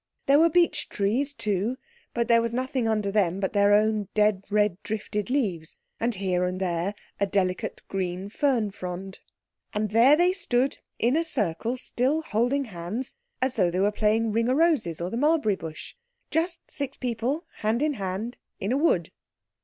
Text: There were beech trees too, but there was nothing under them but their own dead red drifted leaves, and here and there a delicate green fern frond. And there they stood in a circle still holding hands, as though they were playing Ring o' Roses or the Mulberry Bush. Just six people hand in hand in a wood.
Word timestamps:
There 0.25 0.39
were 0.39 0.49
beech 0.49 0.89
trees 0.89 1.31
too, 1.31 1.77
but 2.15 2.27
there 2.27 2.41
was 2.41 2.55
nothing 2.55 2.87
under 2.87 3.11
them 3.11 3.39
but 3.39 3.53
their 3.53 3.71
own 3.75 4.07
dead 4.15 4.43
red 4.49 4.81
drifted 4.81 5.29
leaves, 5.29 5.77
and 5.99 6.15
here 6.15 6.43
and 6.43 6.59
there 6.59 6.95
a 7.19 7.27
delicate 7.27 7.83
green 7.87 8.27
fern 8.27 8.71
frond. 8.71 9.19
And 9.75 9.91
there 9.91 10.15
they 10.15 10.33
stood 10.33 10.79
in 10.97 11.15
a 11.15 11.23
circle 11.23 11.77
still 11.77 12.23
holding 12.23 12.65
hands, 12.65 13.13
as 13.43 13.53
though 13.57 13.69
they 13.69 13.79
were 13.79 13.91
playing 13.91 14.31
Ring 14.31 14.49
o' 14.49 14.53
Roses 14.55 14.99
or 14.99 15.11
the 15.11 15.17
Mulberry 15.17 15.55
Bush. 15.55 15.93
Just 16.31 16.71
six 16.71 16.97
people 16.97 17.45
hand 17.57 17.83
in 17.83 17.93
hand 17.93 18.39
in 18.59 18.71
a 18.71 18.77
wood. 18.77 19.11